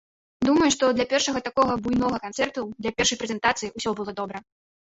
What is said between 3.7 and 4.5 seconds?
усё было добра.